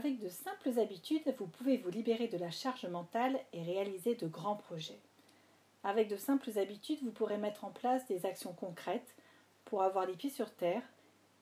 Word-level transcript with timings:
avec 0.00 0.18
de 0.18 0.30
simples 0.30 0.80
habitudes, 0.80 1.34
vous 1.38 1.46
pouvez 1.46 1.76
vous 1.76 1.90
libérer 1.90 2.26
de 2.26 2.38
la 2.38 2.50
charge 2.50 2.86
mentale 2.86 3.38
et 3.52 3.62
réaliser 3.62 4.14
de 4.14 4.26
grands 4.26 4.56
projets. 4.56 4.98
Avec 5.84 6.08
de 6.08 6.16
simples 6.16 6.58
habitudes, 6.58 7.00
vous 7.02 7.10
pourrez 7.10 7.36
mettre 7.36 7.66
en 7.66 7.70
place 7.70 8.06
des 8.06 8.24
actions 8.24 8.54
concrètes 8.54 9.14
pour 9.66 9.82
avoir 9.82 10.06
les 10.06 10.14
pieds 10.14 10.30
sur 10.30 10.50
terre, 10.54 10.82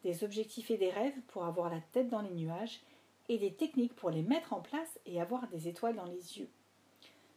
des 0.02 0.24
objectifs 0.24 0.72
et 0.72 0.76
des 0.76 0.90
rêves 0.90 1.20
pour 1.28 1.44
avoir 1.44 1.70
la 1.70 1.78
tête 1.92 2.08
dans 2.08 2.20
les 2.20 2.34
nuages, 2.34 2.80
et 3.28 3.38
des 3.38 3.52
techniques 3.52 3.94
pour 3.94 4.10
les 4.10 4.22
mettre 4.22 4.52
en 4.52 4.60
place 4.60 4.98
et 5.06 5.20
avoir 5.20 5.46
des 5.46 5.68
étoiles 5.68 5.94
dans 5.94 6.06
les 6.06 6.40
yeux. 6.40 6.48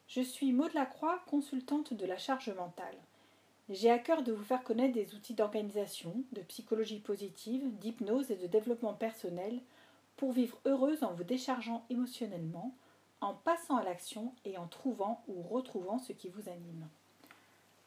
Je 0.07 0.21
suis 0.21 0.51
Maud 0.51 0.73
Lacroix, 0.73 1.21
consultante 1.29 1.93
de 1.93 2.05
la 2.07 2.17
charge 2.17 2.49
mentale. 2.49 2.97
J'ai 3.69 3.91
à 3.91 3.99
cœur 3.99 4.23
de 4.23 4.31
vous 4.31 4.43
faire 4.43 4.63
connaître 4.63 4.95
des 4.95 5.13
outils 5.13 5.35
d'organisation, 5.35 6.23
de 6.31 6.41
psychologie 6.41 6.99
positive, 6.99 7.77
d'hypnose 7.77 8.31
et 8.31 8.37
de 8.37 8.47
développement 8.47 8.95
personnel 8.95 9.61
pour 10.21 10.33
vivre 10.33 10.59
heureuse 10.65 11.03
en 11.03 11.13
vous 11.13 11.23
déchargeant 11.23 11.83
émotionnellement, 11.89 12.75
en 13.21 13.33
passant 13.33 13.77
à 13.77 13.83
l'action 13.83 14.35
et 14.45 14.55
en 14.55 14.67
trouvant 14.67 15.23
ou 15.27 15.41
retrouvant 15.41 15.97
ce 15.97 16.13
qui 16.13 16.29
vous 16.29 16.47
anime. 16.47 16.87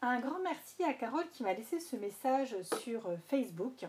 Un 0.03 0.19
grand 0.19 0.41
merci 0.41 0.83
à 0.83 0.95
Carole 0.95 1.31
qui 1.31 1.45
m'a 1.45 1.55
laissé 1.55 1.79
ce 1.79 1.95
message 1.95 2.57
sur 2.83 3.09
Facebook. 3.29 3.87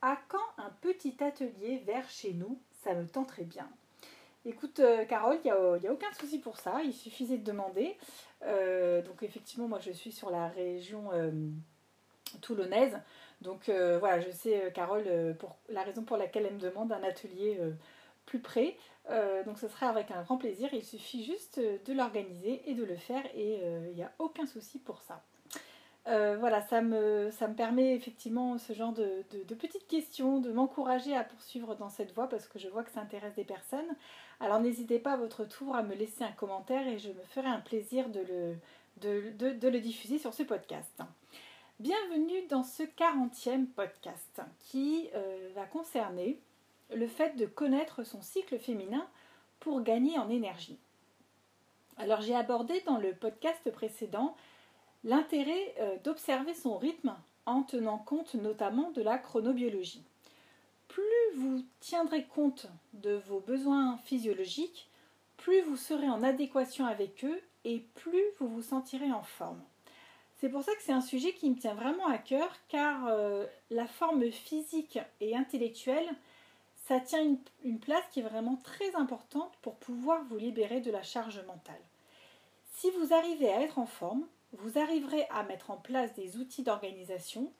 À 0.00 0.16
quand 0.28 0.46
un 0.56 0.70
petit 0.80 1.22
atelier 1.22 1.82
vers 1.84 2.08
chez 2.08 2.32
nous? 2.32 2.58
Ça 2.82 2.94
me 2.94 3.06
tenterait 3.06 3.44
bien. 3.44 3.68
Écoute, 4.46 4.80
euh, 4.80 5.04
Carole, 5.04 5.36
il 5.44 5.52
n'y 5.82 5.86
a, 5.86 5.92
aucun 5.92 6.10
souci 6.18 6.38
pour 6.38 6.56
ça. 6.56 6.80
Il 6.82 6.94
suffisait 6.94 7.36
de 7.36 7.44
demander. 7.44 7.98
Euh, 8.44 9.02
donc, 9.02 9.22
effectivement, 9.22 9.68
moi, 9.68 9.80
je 9.80 9.90
suis 9.90 10.10
sur 10.10 10.30
la 10.30 10.48
région 10.48 11.12
euh, 11.12 11.30
toulonnaise. 12.40 12.98
Donc, 13.44 13.70
voilà, 14.00 14.20
je 14.20 14.30
sais, 14.30 14.72
Carole, 14.74 15.36
pour 15.38 15.54
la 15.68 15.82
raison 15.82 16.02
pour 16.02 16.16
laquelle 16.16 16.46
elle 16.46 16.54
me 16.54 16.60
demande 16.60 16.90
un 16.92 17.02
atelier 17.04 17.60
plus 18.26 18.40
près. 18.40 18.76
donc, 19.46 19.58
ce 19.58 19.68
serait 19.68 19.86
avec 19.86 20.10
un 20.10 20.22
grand 20.22 20.38
plaisir. 20.38 20.68
Il 20.72 20.84
suffit 20.84 21.24
juste 21.24 21.60
de 21.60 21.92
l'organiser 21.92 22.62
et 22.66 22.74
de 22.74 22.82
le 22.82 22.96
faire. 22.96 23.22
Et 23.36 23.60
il 23.90 23.94
n'y 23.94 24.02
a 24.02 24.12
aucun 24.18 24.46
souci 24.46 24.78
pour 24.78 25.00
ça. 25.02 25.22
Euh, 26.06 26.36
voilà, 26.38 26.60
ça 26.60 26.82
me, 26.82 27.30
permet 27.56 27.94
effectivement 27.94 28.58
ce 28.58 28.74
genre 28.74 28.92
de, 28.92 29.24
petites 29.54 29.86
questions, 29.86 30.38
de 30.38 30.52
m'encourager 30.52 31.16
à 31.16 31.24
poursuivre 31.24 31.74
dans 31.76 31.88
cette 31.88 32.12
voie 32.12 32.28
parce 32.28 32.46
que 32.46 32.58
je 32.58 32.68
vois 32.68 32.82
que 32.84 32.90
ça 32.90 33.00
intéresse 33.00 33.34
des 33.34 33.44
personnes. 33.44 33.96
Alors 34.40 34.60
n'hésitez 34.60 34.98
pas 34.98 35.12
à 35.12 35.16
votre 35.16 35.44
tour 35.46 35.74
à 35.74 35.82
me 35.82 35.94
laisser 35.94 36.24
un 36.24 36.32
commentaire 36.32 36.86
et 36.86 36.98
je 36.98 37.08
me 37.08 37.22
ferai 37.30 37.48
un 37.48 37.60
plaisir 37.60 38.10
de, 38.10 38.56
le 39.02 39.78
diffuser 39.78 40.18
sur 40.18 40.34
ce 40.34 40.42
podcast. 40.42 41.00
Bienvenue 41.80 42.46
dans 42.48 42.62
ce 42.62 42.84
40e 42.84 43.66
podcast 43.66 44.40
qui 44.60 45.08
euh, 45.16 45.50
va 45.56 45.66
concerner 45.66 46.38
le 46.94 47.08
fait 47.08 47.34
de 47.34 47.46
connaître 47.46 48.04
son 48.04 48.22
cycle 48.22 48.60
féminin 48.60 49.04
pour 49.58 49.82
gagner 49.82 50.16
en 50.16 50.30
énergie. 50.30 50.78
Alors 51.96 52.20
j'ai 52.20 52.36
abordé 52.36 52.80
dans 52.86 52.98
le 52.98 53.12
podcast 53.12 53.68
précédent 53.72 54.36
l'intérêt 55.02 55.74
euh, 55.80 55.96
d'observer 56.04 56.54
son 56.54 56.78
rythme 56.78 57.16
en 57.44 57.64
tenant 57.64 57.98
compte 57.98 58.34
notamment 58.34 58.92
de 58.92 59.02
la 59.02 59.18
chronobiologie. 59.18 60.04
Plus 60.86 61.02
vous 61.34 61.64
tiendrez 61.80 62.22
compte 62.22 62.68
de 62.92 63.20
vos 63.26 63.40
besoins 63.40 63.98
physiologiques, 64.04 64.88
plus 65.38 65.60
vous 65.62 65.76
serez 65.76 66.08
en 66.08 66.22
adéquation 66.22 66.86
avec 66.86 67.24
eux 67.24 67.40
et 67.64 67.80
plus 67.96 68.22
vous 68.38 68.46
vous 68.46 68.62
sentirez 68.62 69.10
en 69.10 69.24
forme. 69.24 69.60
C'est 70.44 70.50
pour 70.50 70.62
ça 70.62 70.74
que 70.74 70.82
c'est 70.82 70.92
un 70.92 71.00
sujet 71.00 71.32
qui 71.32 71.48
me 71.48 71.56
tient 71.56 71.72
vraiment 71.72 72.06
à 72.06 72.18
cœur 72.18 72.54
car 72.68 73.06
euh, 73.06 73.46
la 73.70 73.86
forme 73.86 74.30
physique 74.30 74.98
et 75.22 75.34
intellectuelle, 75.34 76.06
ça 76.84 77.00
tient 77.00 77.38
une, 77.64 77.78
place 77.78 78.04
qui 78.10 78.20
est 78.20 78.24
vraiment 78.24 78.56
très 78.56 78.94
importante 78.94 79.54
pour 79.62 79.76
pouvoir 79.76 80.22
vous 80.24 80.36
libérer 80.36 80.82
de 80.82 80.90
la 80.90 81.02
charge 81.02 81.42
mentale. 81.46 81.80
Si 82.74 82.90
vous 82.90 83.14
arrivez 83.14 83.50
à 83.50 83.62
être 83.62 83.78
en 83.78 83.86
forme, 83.86 84.26
vous 84.52 84.78
arriverez 84.78 85.26
à 85.30 85.44
mettre 85.44 85.70
en 85.70 85.78
place 85.78 86.12
des 86.12 86.36
outils 86.36 86.62
d'organisation 86.62 87.50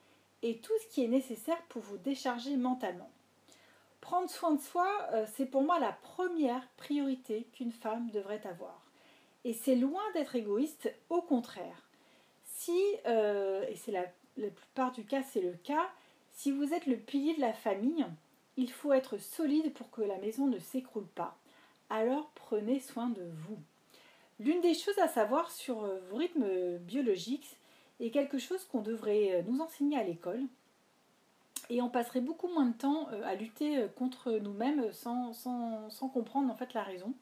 et 0.43 0.59
tout 0.59 0.75
ce 0.83 0.95
qui 0.95 1.03
est 1.03 1.09
nécessaire 1.09 1.63
pour 1.71 1.81
vous 1.81 1.97
décharger 1.97 2.55
mentalement. 2.59 3.11
Prendre 4.03 4.29
soin 4.29 4.53
de 4.53 4.61
soi, 4.61 5.09
euh, 5.15 5.25
c'est 5.35 5.47
pour 5.47 5.63
moi 5.63 5.79
la 5.79 5.93
première 5.93 6.69
priorité 6.77 7.47
qu'une 7.55 7.73
femme 7.73 8.11
devrait 8.11 8.47
avoir. 8.47 8.83
Et 9.45 9.55
c'est 9.55 9.75
loin 9.75 10.03
d'être 10.13 10.37
égoïste, 10.37 10.93
au 11.09 11.23
contraire. 11.23 11.84
Si, 12.65 12.81
euh, 13.05 13.63
et 13.69 13.77
c'est 13.77 13.93
la, 13.93 14.07
la 14.39 14.49
plupart 14.49 14.91
du 14.93 15.05
cas 15.05 15.23
c'est 15.23 15.43
le 15.43 15.53
cas, 15.53 15.87
si 16.33 16.51
vous 16.51 16.73
êtes 16.73 16.87
le 16.87 16.97
pilier 16.97 17.35
de 17.35 17.43
la 17.43 17.53
famille, 17.53 18.07
il 18.57 18.71
faut 18.71 18.95
être 18.95 19.19
solide 19.19 19.75
pour 19.75 19.91
que 19.91 20.01
la 20.01 20.17
maison 20.17 20.47
ne 20.47 20.59
s'écroule 20.59 21.07
pas. 21.09 21.37
Alors 21.91 22.31
prenez 22.35 22.81
soin 22.81 23.11
de 23.11 23.23
vous. 23.23 23.59
L'une 24.41 24.63
des 24.63 24.73
choses 24.73 24.99
à 24.99 25.09
savoir 25.09 25.51
sur 25.51 25.85
euh, 25.85 26.01
vos 26.11 26.17
rythmes 26.17 26.79
biologiques 26.79 27.59
est 28.01 28.11
quelque 28.11 28.39
chose 28.39 28.65
qu'on 28.65 28.81
devrait 28.81 29.35
euh, 29.35 29.43
nous 29.47 29.61
enseigner 29.61 29.99
à 29.99 30.03
l'école. 30.03 30.41
Et 31.69 31.83
on 31.83 31.91
passerait 31.91 32.23
beaucoup 32.23 32.49
moins 32.49 32.67
de 32.67 32.77
temps 32.77 33.09
à 33.25 33.35
lutter 33.35 33.87
contre 33.97 34.33
nous-mêmes 34.33 34.91
sans, 34.93 35.33
sans, 35.35 36.09
comprendre 36.13 36.51
en 36.51 36.55
fait 36.55 36.73
la 36.73 36.83
raison. 36.83 37.13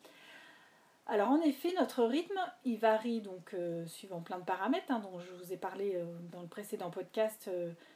Alors 1.07 1.31
en 1.31 1.41
effet, 1.41 1.75
notre 1.79 2.05
rythme, 2.05 2.39
il 2.65 2.79
varie 2.79 3.21
donc 3.21 3.55
suivant 3.87 4.21
plein 4.21 4.39
de 4.39 4.45
paramètres 4.45 4.91
hein, 4.91 5.01
dont 5.01 5.19
je 5.19 5.33
vous 5.33 5.53
ai 5.53 5.57
parlé 5.57 6.01
dans 6.31 6.43
le 6.43 6.47
précédent 6.47 6.91
podcast 6.91 7.51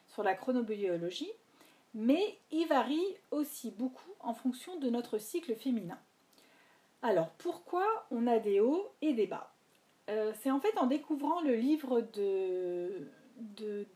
sur 0.08 0.22
la 0.22 0.34
chronobiologie, 0.34 1.30
mais 1.94 2.38
il 2.50 2.66
varie 2.66 3.16
aussi 3.30 3.70
beaucoup 3.70 4.10
en 4.20 4.34
fonction 4.34 4.78
de 4.78 4.90
notre 4.90 5.18
cycle 5.18 5.54
féminin. 5.54 5.98
Alors, 7.02 7.30
pourquoi 7.38 7.86
on 8.10 8.26
a 8.26 8.38
des 8.38 8.60
hauts 8.60 8.92
et 9.00 9.12
des 9.12 9.26
bas? 9.26 9.54
Euh, 10.10 10.32
C'est 10.40 10.50
en 10.50 10.60
fait 10.60 10.76
en 10.78 10.86
découvrant 10.86 11.40
le 11.40 11.54
livre 11.54 12.00
de, 12.00 13.08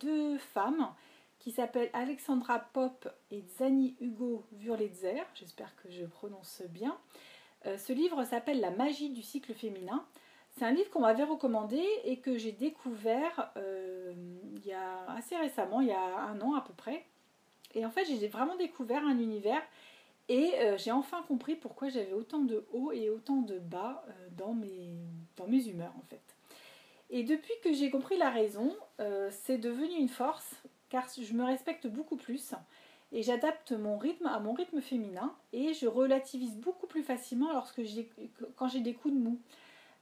deux 0.00 0.38
femmes 0.38 0.88
qui 1.38 1.50
s'appellent 1.50 1.90
Alexandra 1.92 2.58
Pop 2.58 3.08
et 3.30 3.42
Zani 3.58 3.96
Hugo 4.00 4.44
Wurlitzer, 4.52 5.22
j'espère 5.34 5.74
que 5.76 5.90
je 5.90 6.04
prononce 6.04 6.62
bien. 6.68 6.96
Euh, 7.66 7.76
ce 7.76 7.92
livre 7.92 8.24
s'appelle 8.24 8.60
La 8.60 8.70
magie 8.70 9.10
du 9.10 9.22
cycle 9.22 9.54
féminin. 9.54 10.04
C'est 10.56 10.64
un 10.64 10.72
livre 10.72 10.90
qu'on 10.90 11.00
m'avait 11.00 11.24
recommandé 11.24 11.82
et 12.04 12.18
que 12.18 12.36
j'ai 12.36 12.52
découvert 12.52 13.52
euh, 13.56 14.12
il 14.56 14.66
y 14.66 14.72
a 14.72 15.10
assez 15.10 15.36
récemment, 15.36 15.80
il 15.80 15.88
y 15.88 15.92
a 15.92 16.20
un 16.20 16.40
an 16.40 16.54
à 16.54 16.60
peu 16.60 16.72
près. 16.72 17.04
Et 17.74 17.86
en 17.86 17.90
fait, 17.90 18.04
j'ai 18.04 18.28
vraiment 18.28 18.56
découvert 18.56 19.04
un 19.04 19.18
univers 19.18 19.62
et 20.28 20.54
euh, 20.58 20.76
j'ai 20.76 20.90
enfin 20.90 21.22
compris 21.28 21.54
pourquoi 21.54 21.88
j'avais 21.88 22.12
autant 22.12 22.40
de 22.40 22.64
hauts 22.72 22.92
et 22.92 23.10
autant 23.10 23.42
de 23.42 23.58
bas 23.58 24.04
dans, 24.36 24.54
mes, 24.54 24.94
dans 25.36 25.46
mes 25.46 25.68
humeurs 25.68 25.94
en 25.96 26.02
fait. 26.08 26.20
Et 27.10 27.22
depuis 27.22 27.54
que 27.62 27.72
j'ai 27.72 27.90
compris 27.90 28.16
la 28.16 28.30
raison, 28.30 28.76
c'est 29.30 29.58
devenu 29.58 29.94
une 29.98 30.08
force 30.08 30.54
car 30.90 31.06
je 31.08 31.32
me 31.32 31.44
respecte 31.44 31.88
beaucoup 31.88 32.16
plus 32.16 32.54
et 33.12 33.22
j'adapte 33.22 33.72
mon 33.72 33.98
rythme 33.98 34.26
à 34.26 34.38
mon 34.38 34.52
rythme 34.52 34.80
féminin 34.80 35.34
et 35.52 35.74
je 35.74 35.86
relativise 35.86 36.56
beaucoup 36.56 36.86
plus 36.86 37.02
facilement 37.02 37.52
lorsque 37.52 37.82
quand 38.56 38.68
j'ai 38.68 38.80
des 38.80 38.94
coups 38.94 39.14
de 39.14 39.18
mou. 39.18 39.40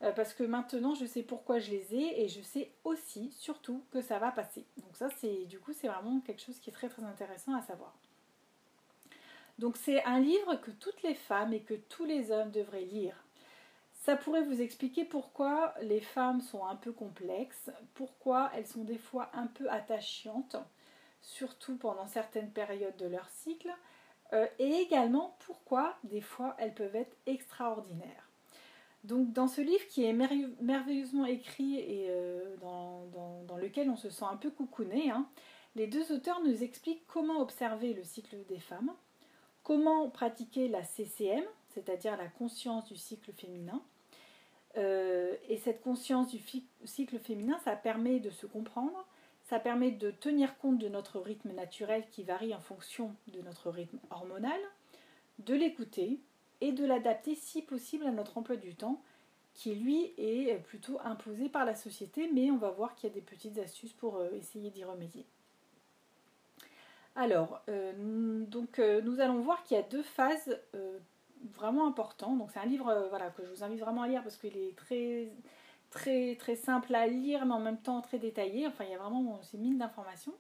parce 0.00 0.34
que 0.34 0.44
maintenant 0.44 0.94
je 0.94 1.06
sais 1.06 1.22
pourquoi 1.22 1.58
je 1.58 1.70
les 1.70 1.94
ai 1.94 2.22
et 2.22 2.28
je 2.28 2.42
sais 2.42 2.70
aussi 2.84 3.30
surtout 3.32 3.82
que 3.90 4.00
ça 4.00 4.18
va 4.18 4.30
passer. 4.30 4.66
Donc 4.76 4.94
ça 4.94 5.08
c'est 5.18 5.46
du 5.46 5.58
coup 5.58 5.72
c'est 5.72 5.88
vraiment 5.88 6.20
quelque 6.20 6.42
chose 6.42 6.58
qui 6.60 6.70
est 6.70 6.72
très 6.72 6.88
très 6.88 7.04
intéressant 7.04 7.54
à 7.54 7.62
savoir. 7.62 7.94
Donc 9.58 9.76
c'est 9.76 10.04
un 10.04 10.20
livre 10.20 10.54
que 10.56 10.70
toutes 10.70 11.02
les 11.02 11.14
femmes 11.14 11.52
et 11.52 11.60
que 11.60 11.74
tous 11.74 12.04
les 12.04 12.30
hommes 12.30 12.50
devraient 12.50 12.84
lire. 12.84 13.24
Ça 13.92 14.16
pourrait 14.16 14.42
vous 14.42 14.62
expliquer 14.62 15.04
pourquoi 15.04 15.74
les 15.82 16.00
femmes 16.00 16.40
sont 16.40 16.64
un 16.64 16.76
peu 16.76 16.92
complexes, 16.92 17.70
pourquoi 17.94 18.50
elles 18.54 18.66
sont 18.66 18.84
des 18.84 18.96
fois 18.96 19.30
un 19.34 19.48
peu 19.48 19.68
attachantes, 19.68 20.56
surtout 21.20 21.76
pendant 21.76 22.06
certaines 22.06 22.50
périodes 22.50 22.96
de 22.96 23.06
leur 23.06 23.28
cycle, 23.28 23.70
euh, 24.32 24.46
et 24.58 24.70
également 24.80 25.36
pourquoi 25.46 25.96
des 26.04 26.20
fois 26.20 26.54
elles 26.58 26.74
peuvent 26.74 26.96
être 26.96 27.16
extraordinaires. 27.26 28.28
Donc 29.04 29.32
dans 29.32 29.48
ce 29.48 29.60
livre 29.60 29.86
qui 29.88 30.04
est 30.04 30.12
merveilleusement 30.12 31.24
écrit 31.24 31.78
et 31.78 32.06
euh, 32.10 32.56
dans, 32.58 33.56
lequel 33.56 33.90
on 33.90 33.96
se 33.96 34.10
sent 34.10 34.24
un 34.30 34.36
peu 34.36 34.50
coucouné, 34.50 35.10
hein, 35.10 35.28
les 35.74 35.86
deux 35.86 36.12
auteurs 36.12 36.42
nous 36.42 36.62
expliquent 36.62 37.06
comment 37.06 37.40
observer 37.40 37.92
le 37.94 38.04
cycle 38.04 38.36
des 38.48 38.60
femmes, 38.60 38.92
Comment 39.68 40.08
pratiquer 40.08 40.66
la 40.66 40.82
CCM, 40.82 41.44
c'est-à-dire 41.68 42.16
la 42.16 42.28
conscience 42.28 42.86
du 42.86 42.96
cycle 42.96 43.32
féminin 43.34 43.82
euh, 44.78 45.36
Et 45.50 45.58
cette 45.58 45.82
conscience 45.82 46.28
du 46.28 46.40
cycle 46.86 47.18
féminin, 47.18 47.58
ça 47.62 47.76
permet 47.76 48.18
de 48.18 48.30
se 48.30 48.46
comprendre, 48.46 49.06
ça 49.48 49.58
permet 49.58 49.90
de 49.90 50.10
tenir 50.10 50.58
compte 50.58 50.78
de 50.78 50.88
notre 50.88 51.18
rythme 51.20 51.52
naturel 51.52 52.04
qui 52.10 52.22
varie 52.22 52.54
en 52.54 52.60
fonction 52.60 53.14
de 53.28 53.40
notre 53.40 53.70
rythme 53.70 53.98
hormonal, 54.10 54.60
de 55.38 55.54
l'écouter 55.54 56.20
et 56.60 56.72
de 56.72 56.84
l'adapter 56.84 57.34
si 57.34 57.62
possible 57.62 58.06
à 58.06 58.10
notre 58.10 58.36
emploi 58.36 58.56
du 58.56 58.74
temps 58.74 59.00
qui 59.54 59.74
lui 59.74 60.12
est 60.18 60.62
plutôt 60.66 61.00
imposé 61.02 61.48
par 61.48 61.64
la 61.64 61.74
société, 61.74 62.30
mais 62.32 62.50
on 62.50 62.58
va 62.58 62.70
voir 62.70 62.94
qu'il 62.94 63.08
y 63.08 63.12
a 63.12 63.14
des 63.14 63.22
petites 63.22 63.58
astuces 63.58 63.92
pour 63.94 64.18
euh, 64.18 64.30
essayer 64.36 64.70
d'y 64.70 64.84
remédier. 64.84 65.24
Alors, 67.16 67.60
euh, 67.68 68.44
donc, 68.46 68.78
euh, 68.78 69.00
nous 69.00 69.18
allons 69.18 69.40
voir 69.40 69.64
qu'il 69.64 69.76
y 69.76 69.80
a 69.80 69.82
deux 69.82 70.02
phases 70.02 70.60
vraiment 71.52 71.86
important. 71.88 72.36
Donc 72.36 72.50
c'est 72.52 72.60
un 72.60 72.66
livre 72.66 73.06
voilà, 73.08 73.30
que 73.30 73.44
je 73.44 73.50
vous 73.50 73.64
invite 73.64 73.80
vraiment 73.80 74.02
à 74.02 74.08
lire 74.08 74.22
parce 74.22 74.36
qu'il 74.36 74.56
est 74.56 74.76
très, 74.76 75.28
très, 75.90 76.36
très 76.36 76.56
simple 76.56 76.94
à 76.94 77.06
lire, 77.06 77.46
mais 77.46 77.54
en 77.54 77.60
même 77.60 77.80
temps 77.80 78.00
très 78.00 78.18
détaillé. 78.18 78.66
Enfin, 78.66 78.84
il 78.84 78.90
y 78.90 78.94
a 78.94 78.98
vraiment 78.98 79.40
ces 79.42 79.58
mines 79.58 79.78
d'informations. 79.78 80.34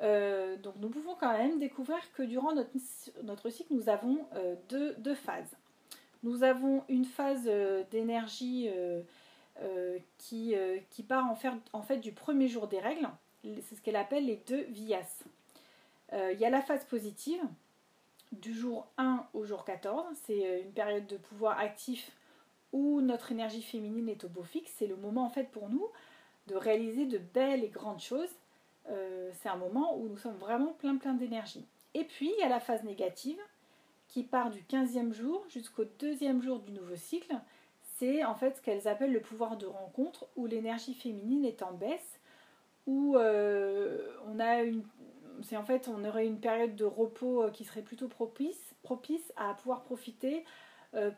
donc 0.00 0.74
nous 0.80 0.88
pouvons 0.88 1.14
quand 1.14 1.36
même 1.36 1.58
découvrir 1.58 2.00
que 2.12 2.22
durant 2.22 2.54
notre, 2.54 2.70
notre 3.22 3.50
cycle, 3.50 3.72
nous 3.74 3.88
avons 3.88 4.26
deux, 4.68 4.94
deux, 4.98 5.14
phases. 5.14 5.56
Nous 6.22 6.42
avons 6.42 6.84
une 6.88 7.04
phase 7.04 7.50
d'énergie 7.90 8.70
qui, 10.18 10.54
qui 10.90 11.02
part 11.02 11.26
en 11.26 11.34
fait, 11.34 11.52
en 11.72 11.82
fait 11.82 11.98
du 11.98 12.12
premier 12.12 12.48
jour 12.48 12.66
des 12.66 12.80
règles. 12.80 13.08
C'est 13.42 13.74
ce 13.74 13.82
qu'elle 13.82 13.96
appelle 13.96 14.26
les 14.26 14.42
deux 14.46 14.62
vias. 14.68 15.22
Il 16.12 16.38
y 16.38 16.44
a 16.44 16.50
la 16.50 16.62
phase 16.62 16.84
positive, 16.84 17.40
du 18.32 18.54
jour 18.54 18.86
1 18.98 19.26
au 19.34 19.44
jour 19.44 19.64
14. 19.64 20.06
C'est 20.24 20.46
euh, 20.46 20.62
une 20.62 20.72
période 20.72 21.06
de 21.06 21.16
pouvoir 21.16 21.58
actif 21.58 22.10
où 22.72 23.00
notre 23.00 23.32
énergie 23.32 23.62
féminine 23.62 24.08
est 24.08 24.24
au 24.24 24.28
beau 24.28 24.42
fixe. 24.42 24.72
C'est 24.76 24.86
le 24.86 24.96
moment 24.96 25.24
en 25.24 25.30
fait 25.30 25.50
pour 25.50 25.68
nous 25.68 25.86
de 26.46 26.54
réaliser 26.54 27.06
de 27.06 27.18
belles 27.18 27.64
et 27.64 27.68
grandes 27.68 28.00
choses. 28.00 28.34
Euh, 28.88 29.30
c'est 29.40 29.48
un 29.48 29.56
moment 29.56 29.96
où 29.96 30.08
nous 30.08 30.16
sommes 30.16 30.36
vraiment 30.36 30.72
plein 30.72 30.96
plein 30.96 31.14
d'énergie. 31.14 31.66
Et 31.94 32.04
puis 32.04 32.30
il 32.36 32.40
y 32.40 32.44
a 32.44 32.48
la 32.48 32.60
phase 32.60 32.84
négative 32.84 33.40
qui 34.08 34.22
part 34.22 34.50
du 34.50 34.60
15e 34.62 35.12
jour 35.12 35.44
jusqu'au 35.48 35.84
deuxième 35.98 36.42
jour 36.42 36.60
du 36.60 36.72
nouveau 36.72 36.96
cycle. 36.96 37.34
C'est 37.98 38.24
en 38.24 38.34
fait 38.34 38.56
ce 38.56 38.62
qu'elles 38.62 38.88
appellent 38.88 39.12
le 39.12 39.20
pouvoir 39.20 39.56
de 39.56 39.66
rencontre 39.66 40.26
où 40.36 40.46
l'énergie 40.46 40.94
féminine 40.94 41.44
est 41.44 41.62
en 41.62 41.72
baisse, 41.72 42.18
où 42.86 43.16
euh, 43.16 43.98
on 44.26 44.40
a 44.40 44.62
une, 44.62 44.82
c'est 45.42 45.56
en 45.56 45.64
fait, 45.64 45.88
on 45.88 46.04
aurait 46.04 46.26
une 46.26 46.40
période 46.40 46.76
de 46.76 46.84
repos 46.84 47.42
euh, 47.42 47.50
qui 47.50 47.64
serait 47.64 47.82
plutôt 47.82 48.08
propice, 48.08 48.74
propice 48.82 49.32
à 49.36 49.54
pouvoir 49.54 49.82
profiter 49.82 50.44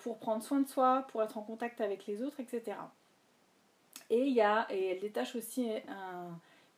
pour 0.00 0.18
prendre 0.18 0.42
soin 0.42 0.60
de 0.60 0.68
soi, 0.68 1.06
pour 1.08 1.22
être 1.22 1.38
en 1.38 1.42
contact 1.42 1.80
avec 1.80 2.06
les 2.06 2.22
autres, 2.22 2.40
etc. 2.40 2.76
Et, 4.10 4.26
il 4.26 4.34
y 4.34 4.42
a, 4.42 4.66
et 4.70 4.88
elle 4.88 5.00
détache 5.00 5.34
aussi 5.34 5.66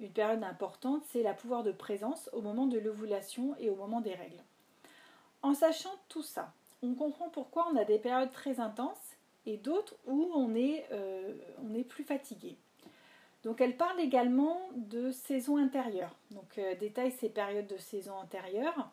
une 0.01 0.11
période 0.11 0.43
importante, 0.43 1.03
c'est 1.11 1.23
la 1.23 1.35
pouvoir 1.35 1.63
de 1.63 1.73
présence 1.73 2.31
au 2.33 2.41
moment 2.41 2.67
de 2.67 2.79
l'ovulation 2.79 3.57
et 3.59 3.71
au 3.71 3.75
moment 3.75 4.01
des 4.01 4.15
règles. 4.15 4.43
En 5.43 5.55
sachant 5.55 5.95
tout 6.09 6.23
ça, 6.23 6.53
on 6.83 6.95
comprend 6.95 7.29
pourquoi 7.29 7.67
on 7.73 7.77
a 7.77 7.85
des 7.85 7.99
périodes 7.99 8.33
très 8.33 8.61
intenses 8.61 9.17
et 9.47 9.57
d'autres 9.57 9.95
où 10.07 10.31
on 10.35 10.55
est, 10.55 10.87
euh, 10.93 11.35
on 11.63 11.75
est 11.75 11.85
plus 11.85 12.05
fatigué. 12.05 12.57
Donc 13.43 13.61
elle 13.61 13.77
parle 13.77 14.01
également 14.01 14.59
de 14.75 15.11
saison 15.11 15.59
intérieure. 15.59 16.15
Donc 16.31 16.59
euh, 16.59 16.75
détaille 16.77 17.13
ces 17.13 17.29
périodes 17.29 17.67
de 17.67 17.77
saison 17.77 18.19
intérieure 18.19 18.91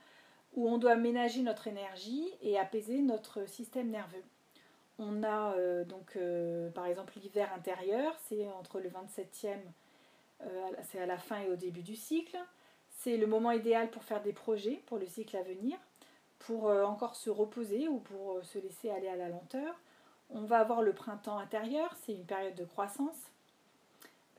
où 0.56 0.68
on 0.68 0.78
doit 0.78 0.96
ménager 0.96 1.42
notre 1.42 1.68
énergie 1.68 2.28
et 2.42 2.60
apaiser 2.60 3.02
notre 3.02 3.48
système 3.48 3.90
nerveux. 3.90 4.24
On 5.00 5.24
a 5.24 5.54
euh, 5.56 5.84
donc 5.86 6.16
euh, 6.16 6.70
par 6.72 6.86
exemple 6.86 7.14
l'hiver 7.18 7.52
intérieur, 7.56 8.16
c'est 8.28 8.48
entre 8.52 8.80
le 8.80 8.90
27e, 8.90 9.58
c'est 10.90 11.00
à 11.00 11.06
la 11.06 11.18
fin 11.18 11.40
et 11.42 11.50
au 11.50 11.56
début 11.56 11.84
du 11.84 11.96
cycle. 11.96 12.38
C'est 12.90 13.18
le 13.18 13.28
moment 13.28 13.52
idéal 13.52 13.90
pour 13.92 14.04
faire 14.04 14.22
des 14.22 14.34
projets 14.34 14.82
pour 14.88 14.98
le 14.98 15.06
cycle 15.06 15.38
à 15.38 15.44
venir, 15.44 15.78
pour 16.40 16.66
encore 16.66 17.16
se 17.16 17.30
reposer 17.30 17.88
ou 17.88 18.00
pour 18.00 18.44
se 18.44 18.58
laisser 18.58 18.90
aller 18.90 19.08
à 19.08 19.16
la 19.16 19.30
lenteur. 19.30 19.80
On 20.32 20.42
va 20.42 20.60
avoir 20.60 20.82
le 20.82 20.94
printemps 20.94 21.38
intérieur, 21.38 21.96
c'est 22.02 22.14
une 22.14 22.26
période 22.26 22.56
de 22.56 22.66
croissance 22.66 23.32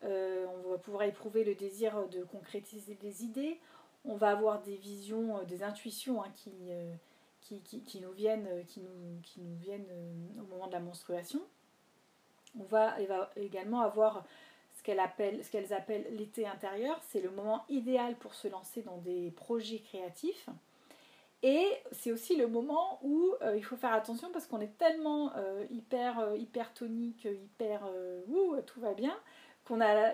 euh, 0.04 0.46
on 0.64 0.70
va 0.70 0.78
pouvoir 0.78 1.04
éprouver 1.04 1.44
le 1.44 1.54
désir 1.54 2.08
de 2.08 2.24
concrétiser 2.24 2.94
des 2.94 3.24
idées. 3.24 3.58
On 4.04 4.16
va 4.16 4.30
avoir 4.30 4.62
des 4.62 4.76
visions, 4.76 5.38
euh, 5.38 5.44
des 5.44 5.62
intuitions 5.62 6.22
hein, 6.22 6.32
euh, 6.48 6.94
qui, 7.40 8.00
nous 8.00 8.12
viennent, 8.12 8.48
viennent 9.60 9.86
au 10.38 10.46
moment 10.46 10.66
de 10.66 10.72
la 10.72 10.80
menstruation. 10.80 11.40
On 12.58 12.64
va, 12.64 12.96
également 13.36 13.80
avoir 13.80 14.24
ce 14.74 14.82
qu'elles 14.82 15.00
appellent, 15.00 16.06
l'été 16.16 16.46
intérieur. 16.46 17.00
C'est 17.08 17.20
le 17.20 17.30
moment 17.30 17.64
idéal 17.68 18.16
pour 18.16 18.34
se 18.34 18.48
lancer 18.48 18.82
dans 18.82 18.98
des 18.98 19.30
projets 19.30 19.78
créatifs. 19.78 20.48
Et 21.42 21.66
c'est 21.92 22.12
aussi 22.12 22.36
le 22.36 22.46
moment 22.46 23.00
où 23.02 23.34
il 23.56 23.64
faut 23.64 23.76
faire 23.76 23.94
attention 23.94 24.30
parce 24.32 24.46
qu'on 24.46 24.60
est 24.60 24.76
tellement 24.78 25.32
hyper, 25.70 26.34
hyper 26.36 26.72
tonique, 26.74 27.24
hyper 27.24 27.90
tout 28.66 28.80
va 28.80 28.92
bien, 28.92 29.16
qu'on 29.64 29.80
a, 29.80 30.12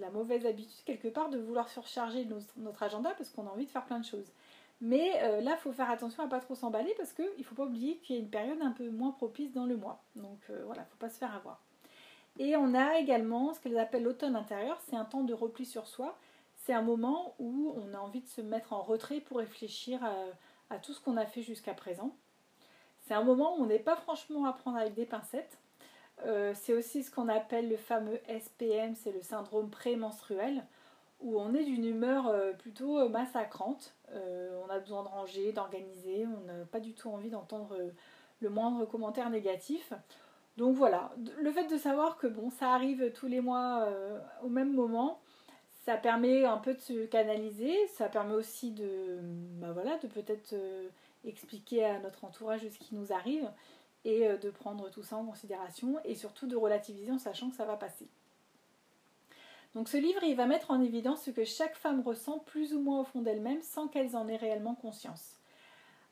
la 0.00 0.10
mauvaise 0.12 0.46
habitude 0.46 0.84
quelque 0.84 1.08
part 1.08 1.28
de 1.30 1.38
vouloir 1.38 1.68
surcharger 1.68 2.26
notre, 2.56 2.82
agenda 2.82 3.10
parce 3.16 3.30
qu'on 3.30 3.46
a 3.46 3.50
envie 3.50 3.66
de 3.66 3.70
faire 3.70 3.84
plein 3.84 4.00
de 4.00 4.04
choses. 4.04 4.30
Mais 4.80 5.12
euh, 5.22 5.40
là, 5.40 5.52
il 5.56 5.60
faut 5.60 5.72
faire 5.72 5.90
attention 5.90 6.24
à 6.24 6.28
pas 6.28 6.40
trop 6.40 6.54
s'emballer 6.54 6.92
parce 6.96 7.12
qu'il 7.12 7.28
ne 7.38 7.44
faut 7.44 7.54
pas 7.54 7.64
oublier 7.64 7.98
qu'il 7.98 8.16
y 8.16 8.18
a 8.18 8.22
une 8.22 8.30
période 8.30 8.60
un 8.62 8.72
peu 8.72 8.88
moins 8.90 9.12
propice 9.12 9.52
dans 9.52 9.64
le 9.64 9.76
mois. 9.76 10.02
Donc 10.16 10.40
euh, 10.50 10.62
voilà, 10.66 10.82
il 10.82 10.86
ne 10.86 10.90
faut 10.90 10.98
pas 10.98 11.08
se 11.08 11.18
faire 11.18 11.34
avoir. 11.34 11.60
Et 12.38 12.56
on 12.56 12.74
a 12.74 12.98
également 12.98 13.52
ce 13.54 13.60
qu'elles 13.60 13.78
appellent 13.78 14.02
l'automne 14.02 14.34
intérieur, 14.34 14.80
c'est 14.88 14.96
un 14.96 15.04
temps 15.04 15.22
de 15.22 15.34
repli 15.34 15.66
sur 15.66 15.86
soi. 15.86 16.18
C'est 16.56 16.72
un 16.72 16.82
moment 16.82 17.34
où 17.38 17.74
on 17.76 17.94
a 17.94 17.98
envie 17.98 18.22
de 18.22 18.28
se 18.28 18.40
mettre 18.40 18.72
en 18.72 18.82
retrait 18.82 19.20
pour 19.20 19.38
réfléchir 19.38 20.00
à 20.70 20.78
tout 20.78 20.92
ce 20.92 21.00
qu'on 21.00 21.16
a 21.16 21.26
fait 21.26 21.42
jusqu'à 21.42 21.74
présent. 21.74 22.14
C'est 23.02 23.14
un 23.14 23.22
moment 23.22 23.56
où 23.56 23.62
on 23.62 23.66
n'est 23.66 23.78
pas 23.78 23.96
franchement 23.96 24.46
à 24.46 24.52
prendre 24.52 24.78
avec 24.78 24.94
des 24.94 25.06
pincettes. 25.06 25.58
Euh, 26.26 26.52
c'est 26.54 26.74
aussi 26.74 27.02
ce 27.02 27.10
qu'on 27.10 27.28
appelle 27.28 27.68
le 27.68 27.76
fameux 27.76 28.20
SPM, 28.28 28.94
c'est 28.94 29.12
le 29.12 29.22
syndrome 29.22 29.70
prémenstruel, 29.70 30.64
où 31.20 31.38
on 31.40 31.54
est 31.54 31.64
d'une 31.64 31.84
humeur 31.84 32.28
euh, 32.28 32.52
plutôt 32.52 32.98
euh, 32.98 33.08
massacrante. 33.08 33.94
on 34.12 34.70
a 34.70 34.78
besoin 34.78 35.02
de 35.02 35.08
ranger, 35.08 35.52
d'organiser, 35.52 36.26
on 36.26 36.46
n'a 36.46 36.64
pas 36.70 36.80
du 36.80 36.92
tout 36.92 37.10
envie 37.10 37.30
d'entendre 37.30 37.76
le 38.40 38.50
moindre 38.50 38.84
commentaire 38.84 39.30
négatif. 39.30 39.92
Donc 40.58 40.76
voilà, 40.76 41.10
le 41.40 41.50
fait 41.50 41.66
de 41.66 41.78
savoir 41.78 42.18
que 42.18 42.26
bon, 42.26 42.50
ça 42.50 42.72
arrive 42.72 43.10
tous 43.12 43.26
les 43.26 43.40
mois 43.40 43.88
au 44.42 44.48
même 44.48 44.74
moment, 44.74 45.18
ça 45.86 45.96
permet 45.96 46.44
un 46.44 46.58
peu 46.58 46.74
de 46.74 46.80
se 46.80 47.06
canaliser, 47.06 47.74
ça 47.88 48.08
permet 48.08 48.34
aussi 48.34 48.70
de, 48.70 49.18
bah 49.58 49.72
voilà, 49.72 49.96
de 49.96 50.08
peut-être 50.08 50.54
expliquer 51.24 51.86
à 51.86 51.98
notre 52.00 52.24
entourage 52.26 52.60
ce 52.60 52.78
qui 52.78 52.94
nous 52.94 53.14
arrive 53.14 53.48
et 54.04 54.26
euh, 54.26 54.36
de 54.36 54.50
prendre 54.50 54.90
tout 54.90 55.02
ça 55.02 55.16
en 55.16 55.24
considération 55.24 55.98
et 56.04 56.14
surtout 56.14 56.46
de 56.46 56.56
relativiser 56.56 57.12
en 57.12 57.18
sachant 57.18 57.50
que 57.50 57.56
ça 57.56 57.64
va 57.64 57.76
passer. 57.76 58.08
Donc 59.74 59.88
ce 59.88 59.96
livre, 59.96 60.22
il 60.22 60.36
va 60.36 60.46
mettre 60.46 60.70
en 60.70 60.80
évidence 60.82 61.22
ce 61.22 61.30
que 61.30 61.44
chaque 61.44 61.76
femme 61.76 62.02
ressent 62.02 62.38
plus 62.40 62.74
ou 62.74 62.80
moins 62.80 63.00
au 63.00 63.04
fond 63.04 63.22
d'elle-même 63.22 63.62
sans 63.62 63.88
qu'elles 63.88 64.16
en 64.16 64.28
aient 64.28 64.36
réellement 64.36 64.74
conscience. 64.74 65.38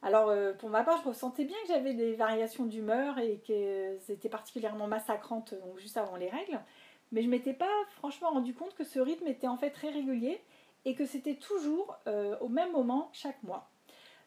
Alors 0.02 0.30
euh, 0.30 0.54
pour 0.54 0.70
ma 0.70 0.82
part, 0.82 0.98
je 1.02 1.08
ressentais 1.08 1.44
bien 1.44 1.56
que 1.62 1.68
j'avais 1.68 1.92
des 1.92 2.14
variations 2.14 2.64
d'humeur 2.64 3.18
et 3.18 3.40
que 3.46 3.98
c'était 4.00 4.30
particulièrement 4.30 4.86
massacrante 4.86 5.54
donc 5.54 5.78
juste 5.78 5.98
avant 5.98 6.16
les 6.16 6.30
règles, 6.30 6.60
mais 7.12 7.22
je 7.22 7.28
m'étais 7.28 7.52
pas 7.52 7.68
franchement 7.96 8.30
rendu 8.30 8.54
compte 8.54 8.74
que 8.74 8.84
ce 8.84 8.98
rythme 8.98 9.26
était 9.26 9.48
en 9.48 9.58
fait 9.58 9.70
très 9.70 9.90
régulier 9.90 10.40
et 10.86 10.94
que 10.94 11.04
c'était 11.04 11.34
toujours 11.34 11.96
euh, 12.06 12.38
au 12.40 12.48
même 12.48 12.72
moment 12.72 13.10
chaque 13.12 13.42
mois. 13.42 13.69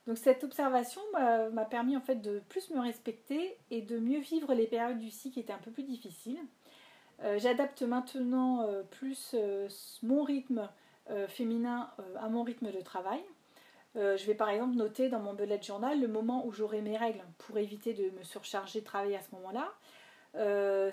Donc 0.08 0.18
cette 0.18 0.44
observation 0.44 1.02
m'a 1.14 1.66
permis 1.66 1.96
en 1.96 2.02
fait 2.02 2.16
de 2.16 2.40
plus 2.50 2.70
me 2.72 2.82
respecter 2.82 3.58
et 3.72 3.82
de 3.82 4.00
mieux 4.00 4.20
vivre 4.20 4.54
les 4.54 4.68
périodes 4.68 5.00
du 5.00 5.10
cycle 5.10 5.36
qui 5.36 5.40
étaient 5.40 5.54
un 5.54 5.60
peu 5.60 5.72
plus 5.72 5.84
difficiles. 5.84 6.40
Euh, 7.22 7.38
j'adapte 7.40 7.82
maintenant 7.84 8.68
euh, 8.68 8.84
plus 8.84 9.32
euh, 9.34 9.70
mon 10.02 10.24
rythme 10.24 10.70
féminin 11.28 11.92
à 12.16 12.30
mon 12.30 12.44
rythme 12.44 12.72
de 12.72 12.80
travail. 12.80 13.20
je 13.96 14.26
vais 14.26 14.36
par 14.36 14.48
exemple 14.48 14.78
noter 14.78 15.10
dans 15.10 15.20
mon 15.20 15.34
bullet 15.34 15.62
journal 15.62 16.00
le 16.00 16.08
moment 16.08 16.46
où 16.46 16.54
j'aurai 16.54 16.80
mes 16.80 16.96
règles 16.96 17.22
pour 17.40 17.58
éviter 17.58 17.94
de 17.94 18.10
me 18.18 18.24
surcharger 18.24 18.80
de 18.80 18.86
travail 18.86 19.14
à 19.14 19.20
ce 19.20 19.36
moment-là. 19.36 19.70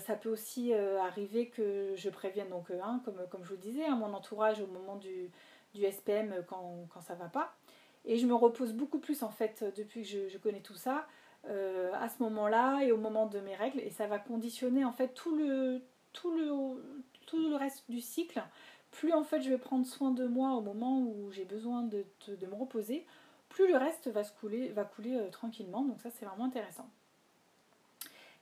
ça 0.00 0.16
peut 0.16 0.28
aussi 0.28 0.74
arriver 0.74 1.46
que 1.46 1.92
je 1.94 2.10
prévienne 2.10 2.48
donc 2.48 2.72
hein, 2.72 3.00
comme, 3.04 3.44
je 3.44 3.50
vous 3.50 3.56
disais 3.56 3.84
hein, 3.84 3.94
mon 3.94 4.12
entourage 4.12 4.60
au 4.60 4.66
moment 4.66 4.96
du, 4.96 5.30
du 5.74 5.88
SPM 5.88 6.44
quand, 6.48 6.88
quand 6.92 7.00
ça 7.00 7.14
va 7.14 7.26
pas. 7.26 7.54
Et 8.04 8.18
je 8.18 8.26
me 8.26 8.34
repose 8.34 8.72
beaucoup 8.72 8.98
plus 8.98 9.22
en 9.22 9.30
fait 9.30 9.64
depuis 9.76 10.02
que 10.02 10.28
je, 10.28 10.38
connais 10.38 10.60
tout 10.60 10.74
ça 10.74 11.06
euh, 11.46 11.92
à 11.94 12.08
ce 12.08 12.22
moment-là 12.22 12.80
et 12.82 12.92
au 12.92 12.96
moment 12.96 13.26
de 13.26 13.40
mes 13.40 13.54
règles. 13.54 13.80
Et 13.80 13.90
ça 13.90 14.06
va 14.06 14.18
conditionner 14.18 14.84
en 14.84 14.92
fait 14.92 15.08
tout 15.08 15.36
le, 15.36 15.82
tout 16.12 16.32
le, 16.32 16.82
tout 17.26 17.48
le 17.48 17.56
reste 17.56 17.84
du 17.90 18.00
cycle. 18.00 18.42
Plus 18.90 19.12
en 19.12 19.22
fait 19.22 19.42
je 19.42 19.50
vais 19.50 19.58
prendre 19.58 19.86
soin 19.86 20.10
de 20.10 20.26
moi 20.26 20.52
au 20.52 20.60
moment 20.60 21.00
où 21.00 21.30
j'ai 21.30 21.44
besoin 21.44 21.82
de, 21.82 22.04
de, 22.26 22.46
me 22.46 22.54
reposer, 22.54 23.06
plus 23.48 23.68
le 23.68 23.76
reste 23.76 24.08
va, 24.08 24.24
couler, 24.24 24.68
va 24.68 24.84
couler 24.84 25.16
euh, 25.16 25.28
tranquillement. 25.28 25.84
Donc 25.84 26.00
ça 26.00 26.10
c'est 26.10 26.24
vraiment 26.24 26.46
intéressant. 26.46 26.88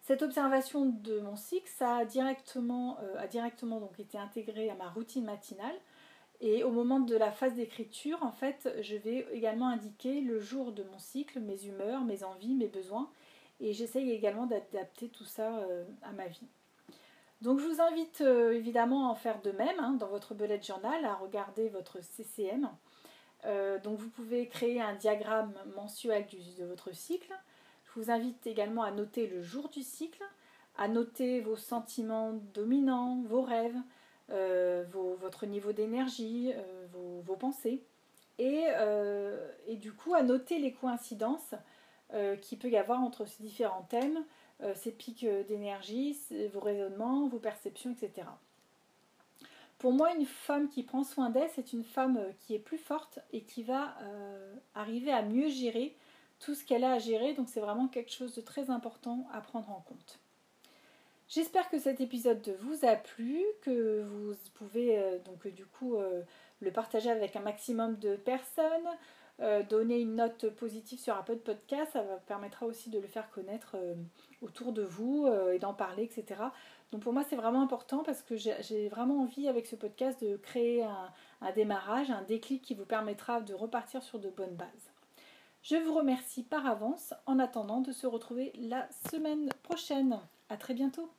Cette 0.03 0.23
observation 0.23 0.87
de 0.87 1.21
mon 1.21 1.37
cycle, 1.37 1.69
ça 1.69 1.97
a 1.97 2.05
directement, 2.07 2.99
euh, 3.03 3.19
a 3.19 3.27
directement 3.27 3.79
donc 3.79 4.00
été 4.00 4.17
intégré 4.17 4.71
à 4.71 4.75
ma 4.75 4.88
routine 4.88 5.27
matinale 5.27 5.75
et 6.40 6.62
au 6.62 6.71
moment 6.71 7.00
de 7.00 7.16
la 7.16 7.33
phase 7.33 7.54
d'écriture, 7.54 8.23
en 8.23 8.30
fait, 8.30 8.73
je 8.80 8.97
vais 8.97 9.26
également 9.33 9.68
indiquer 9.68 10.21
le 10.21 10.38
jour 10.38 10.73
de 10.73 10.85
mon 10.85 10.99
cycle, 10.99 11.40
mes 11.40 11.64
humeurs, 11.64 12.04
mes 12.04 12.23
envies, 12.23 12.54
mes 12.54 12.68
besoins. 12.68 13.11
Et 13.61 13.73
j'essaye 13.73 14.12
également 14.12 14.47
d'adapter 14.47 15.09
tout 15.09 15.25
ça 15.25 15.59
euh, 15.59 15.85
à 16.02 16.12
ma 16.12 16.28
vie. 16.28 16.47
Donc 17.42 17.59
je 17.59 17.66
vous 17.66 17.80
invite 17.80 18.21
euh, 18.21 18.52
évidemment 18.52 19.09
à 19.09 19.11
en 19.11 19.14
faire 19.16 19.40
de 19.42 19.50
même 19.50 19.78
hein, 19.80 19.97
dans 19.99 20.07
votre 20.07 20.35
bullet 20.35 20.62
journal, 20.62 21.04
à 21.04 21.14
regarder 21.14 21.68
votre 21.68 22.00
CCM. 22.00 22.68
Euh, 23.45 23.80
donc 23.80 23.99
vous 23.99 24.11
pouvez 24.11 24.47
créer 24.47 24.80
un 24.80 24.95
diagramme 24.95 25.54
mensuel 25.75 26.26
de 26.59 26.64
votre 26.64 26.95
cycle. 26.95 27.33
Je 27.85 28.00
vous 28.00 28.11
invite 28.12 28.47
également 28.47 28.83
à 28.83 28.92
noter 28.92 29.26
le 29.26 29.42
jour 29.42 29.68
du 29.68 29.83
cycle, 29.83 30.23
à 30.76 30.87
noter 30.87 31.40
vos 31.40 31.57
sentiments 31.57 32.33
dominants, 32.54 33.23
vos 33.26 33.42
rêves, 33.42 33.78
votre 35.28 35.47
niveau 35.47 35.73
d'énergie, 35.73 36.52
euh, 36.54 36.87
vos, 37.25 37.37
pensées, 37.37 37.82
et, 38.38 38.64
et, 39.66 39.76
du 39.76 39.92
coup 39.92 40.14
à 40.14 40.23
noter 40.23 40.58
les 40.58 40.73
coïncidences 40.73 41.54
qu'il 42.40 42.58
peut 42.58 42.70
y 42.70 42.76
avoir 42.76 43.00
entre 43.00 43.26
ces 43.26 43.42
différents 43.42 43.87
thèmes, 43.90 44.25
ces 44.75 44.92
pics 44.92 45.26
d'énergie, 45.49 46.16
vos 46.52 46.61
raisonnements, 46.61 47.28
vos 47.28 47.40
perceptions, 47.40 47.92
etc. 47.92 48.26
Pour 49.78 49.92
moi, 49.92 50.12
une 50.14 50.26
femme 50.26 50.68
qui 50.68 50.82
prend 50.82 51.04
soin 51.04 51.30
d'elle, 51.30 51.50
c'est 51.54 51.73
une 51.73 51.85
femme 51.85 52.16
euh, 52.16 52.32
qui 52.40 52.54
est 52.54 52.58
plus 52.58 52.78
forte 52.78 53.20
et 53.32 53.42
qui 53.42 53.62
va 53.62 53.97
euh, 54.02 54.54
arriver 54.75 55.12
à 55.12 55.23
mieux 55.23 55.49
gérer 55.49 55.97
tout 56.40 56.54
ce 56.54 56.64
qu'elle 56.64 56.82
a 56.82 56.94
à 56.94 56.99
gérer. 56.99 57.35
Donc 57.35 57.49
c'est 57.49 57.61
vraiment 57.61 57.87
quelque 57.87 58.12
chose 58.12 58.35
de 58.35 58.40
très 58.40 58.70
important 58.70 59.28
à 59.32 59.40
prendre 59.40 59.70
en 59.70 59.80
compte. 59.80 60.18
J'espère 61.28 61.68
que 61.68 61.78
cet 61.78 62.00
épisode 62.00 62.56
vous 62.61 62.87
a 62.87 62.97
plu, 62.97 63.44
que 63.61 64.02
vous 64.02 64.35
pouvez 64.54 64.99
euh, 64.99 65.18
donc 65.18 65.47
du 65.47 65.66
coup 65.66 65.97
le 66.61 66.73
partager 66.73 67.11
avec 67.11 67.37
un 67.37 67.40
maximum 67.40 67.99
de 67.99 68.16
personnes, 68.16 68.66
donner 69.68 70.00
une 70.00 70.16
note 70.16 70.49
positive 70.49 70.99
sur 70.99 71.14
Apple 71.14 71.37
Podcast, 71.37 71.92
ça 71.92 72.02
permettra 72.26 72.66
aussi 72.66 72.90
de 72.90 72.99
le 72.99 73.06
faire 73.06 73.30
connaître 73.30 73.76
autour 74.42 74.73
de 74.73 74.82
vous 74.82 75.28
et 75.52 75.61
d'en 75.61 75.75
parler, 75.75 76.02
etc. 76.02 76.42
Donc 76.90 77.02
pour 77.02 77.12
moi, 77.12 77.23
c'est 77.28 77.37
vraiment 77.37 77.62
important 77.62 78.02
parce 78.02 78.23
que 78.23 78.37
j'ai 78.37 78.88
vraiment 78.88 79.20
envie 79.20 79.49
avec 79.49 79.66
ce 79.66 79.76
podcast 79.76 80.23
de 80.25 80.37
créer 80.37 80.82
un, 80.82 81.52
démarrage, 81.52 82.11
un 82.11 82.23
déclic 82.23 82.62
qui 82.62 82.75
vous 82.75 82.87
permettra 82.87 83.40
de 83.40 83.54
repartir 83.54 84.02
sur 84.02 84.18
de 84.18 84.30
bonnes 84.30 84.56
bases. 84.56 84.92
Je 85.62 85.76
vous 85.76 85.94
remercie 85.94 86.44
par 86.44 86.66
avance 86.66 87.12
en 87.26 87.38
attendant 87.38 87.80
de 87.80 87.92
se 87.92 88.06
retrouver 88.06 88.52
la 88.56 88.88
semaine 89.11 89.50
prochaine. 89.62 90.18
À 90.50 90.59
très 90.59 90.75
bientôt. 90.75 91.11